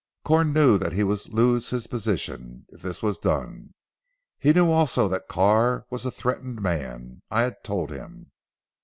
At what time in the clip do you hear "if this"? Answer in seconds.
2.69-3.03